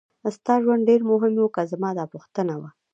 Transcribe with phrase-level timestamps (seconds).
[0.35, 2.69] ستا ژوند ډېر مهم و که زما دا پوښتنه وه.